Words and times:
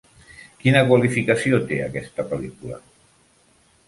Quina 0.61 0.79
qualificació 0.91 1.59
té 1.71 1.77
aquesta 1.87 2.25
pel·lícula? 2.31 2.81